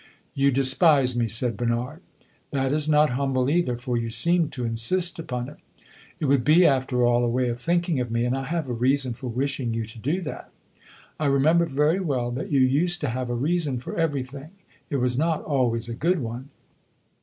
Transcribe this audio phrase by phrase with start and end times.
[0.33, 2.01] "You despise me," said Bernard.
[2.49, 5.57] "That is not humble either, for you seem to insist upon it."
[6.19, 8.73] "It would be after all a way of thinking of me, and I have a
[8.73, 10.49] reason for wishing you to do that."
[11.19, 14.49] "I remember very well that you used to have a reason for everything.
[14.89, 16.49] It was not always a good one."